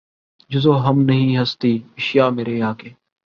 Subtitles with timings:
[0.49, 2.89] جز وہم نہیں ہستیٔ اشیا مرے آگے